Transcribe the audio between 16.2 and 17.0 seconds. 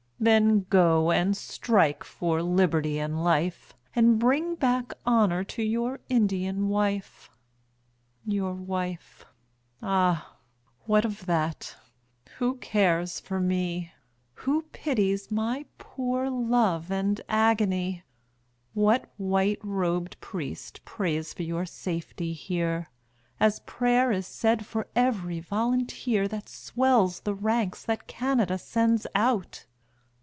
love